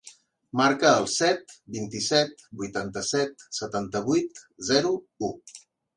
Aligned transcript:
Marca 0.59 0.93
el 1.01 1.03
set, 1.15 1.53
vint-i-set, 1.75 2.41
vuitanta-set, 2.63 3.47
setanta-vuit, 3.59 4.43
zero, 4.71 4.95
u. 5.29 5.35